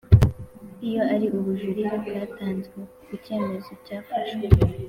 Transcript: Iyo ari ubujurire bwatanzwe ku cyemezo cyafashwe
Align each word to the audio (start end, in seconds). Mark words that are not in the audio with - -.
Iyo 0.87 1.01
ari 1.13 1.27
ubujurire 1.37 1.93
bwatanzwe 2.03 2.77
ku 3.07 3.13
cyemezo 3.23 3.71
cyafashwe 3.85 4.45